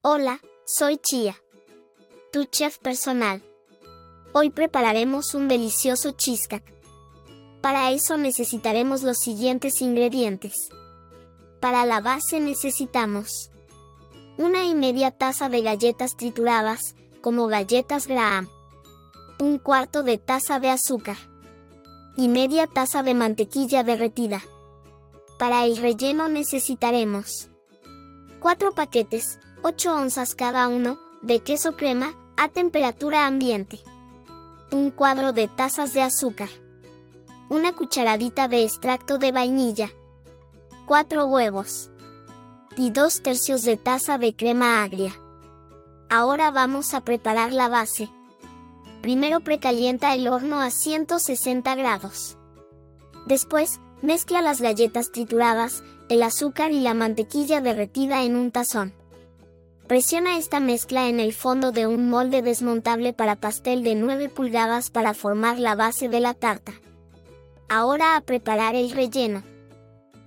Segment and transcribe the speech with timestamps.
[0.00, 1.34] Hola, soy Chia,
[2.32, 3.42] tu chef personal.
[4.32, 6.72] Hoy prepararemos un delicioso cheesecake.
[7.60, 10.54] Para eso necesitaremos los siguientes ingredientes.
[11.58, 13.50] Para la base necesitamos
[14.36, 18.48] una y media taza de galletas trituradas, como galletas Graham,
[19.40, 21.16] un cuarto de taza de azúcar
[22.16, 24.42] y media taza de mantequilla derretida.
[25.40, 27.50] Para el relleno necesitaremos
[28.38, 33.80] 4 paquetes, 8 onzas cada uno, de queso crema, a temperatura ambiente.
[34.70, 36.48] Un cuadro de tazas de azúcar.
[37.48, 39.90] Una cucharadita de extracto de vainilla.
[40.86, 41.90] 4 huevos.
[42.76, 45.12] Y 2 tercios de taza de crema agria.
[46.08, 48.08] Ahora vamos a preparar la base.
[49.02, 52.36] Primero precalienta el horno a 160 grados.
[53.26, 58.94] Después, mezcla las galletas trituradas, el azúcar y la mantequilla derretida en un tazón.
[59.88, 64.90] Presiona esta mezcla en el fondo de un molde desmontable para pastel de 9 pulgadas
[64.90, 66.74] para formar la base de la tarta.
[67.70, 69.42] Ahora a preparar el relleno.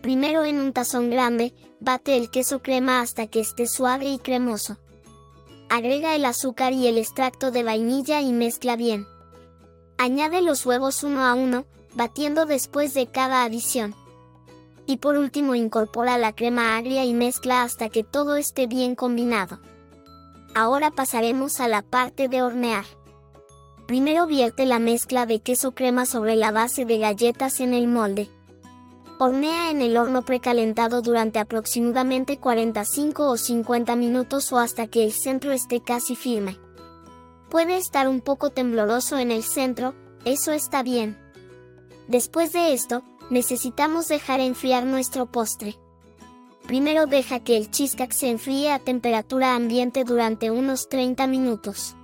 [0.00, 4.78] Primero en un tazón grande, bate el queso crema hasta que esté suave y cremoso.
[5.68, 9.06] Agrega el azúcar y el extracto de vainilla y mezcla bien.
[9.98, 13.94] Añade los huevos uno a uno, batiendo después de cada adición.
[14.86, 19.60] Y por último incorpora la crema agria y mezcla hasta que todo esté bien combinado.
[20.54, 22.84] Ahora pasaremos a la parte de hornear.
[23.86, 28.28] Primero vierte la mezcla de queso crema sobre la base de galletas en el molde.
[29.18, 35.12] Hornea en el horno precalentado durante aproximadamente 45 o 50 minutos o hasta que el
[35.12, 36.58] centro esté casi firme.
[37.50, 41.18] Puede estar un poco tembloroso en el centro, eso está bien.
[42.08, 43.02] Después de esto,
[43.32, 45.78] necesitamos dejar enfriar nuestro postre.
[46.66, 51.96] Primero deja que el cheesecake se enfríe a temperatura ambiente durante unos 30 minutos.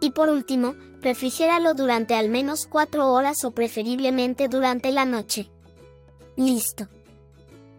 [0.00, 5.50] Y por último, refrigéralo durante al menos 4 horas o preferiblemente durante la noche.
[6.36, 6.88] Listo.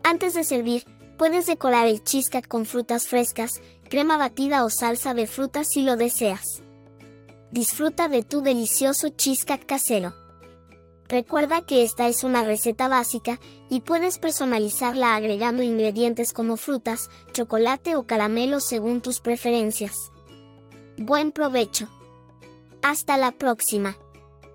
[0.04, 0.86] Antes de servir,
[1.18, 5.98] puedes decorar el cheesecake con frutas frescas, crema batida o salsa de frutas si lo
[5.98, 6.62] deseas.
[7.52, 10.14] Disfruta de tu delicioso cheesecake casero.
[11.10, 17.96] Recuerda que esta es una receta básica y puedes personalizarla agregando ingredientes como frutas, chocolate
[17.96, 20.12] o caramelo según tus preferencias.
[21.00, 21.88] Buen provecho.
[22.84, 23.98] Hasta la próxima.